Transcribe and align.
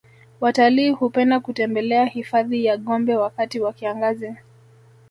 watalii 0.41 0.89
hupenda 0.89 1.39
kutembelea 1.39 2.05
hifadhi 2.05 2.65
ya 2.65 2.77
gombe 2.77 3.15
wakati 3.15 3.59
wa 3.59 3.73
kiangazi 3.73 4.35